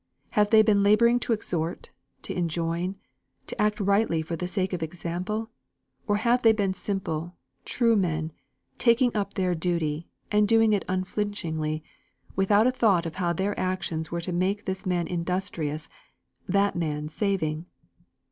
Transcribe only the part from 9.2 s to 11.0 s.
their duty, and doing it